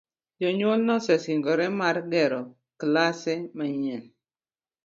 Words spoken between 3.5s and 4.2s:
manyien.